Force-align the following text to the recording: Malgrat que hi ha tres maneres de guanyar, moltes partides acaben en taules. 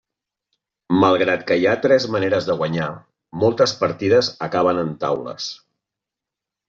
Malgrat 1.01 1.43
que 1.51 1.57
hi 1.59 1.67
ha 1.67 1.75
tres 1.83 2.07
maneres 2.15 2.47
de 2.49 2.55
guanyar, 2.61 2.89
moltes 3.45 3.75
partides 3.83 4.31
acaben 4.47 4.83
en 4.85 4.91
taules. 5.05 5.51